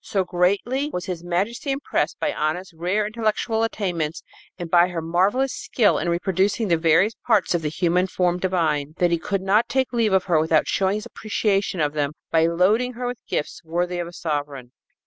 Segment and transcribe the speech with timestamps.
[0.03, 4.23] So greatly was His Majesty impressed by Anna's rare intellectual attainments
[4.57, 8.95] and by her marvelous skill in reproducing the various parts of the "human form divine"
[8.97, 12.47] that he could not take leave of her without showing his appreciation of them by
[12.47, 14.71] loading her with gifts worthy of a sovereign.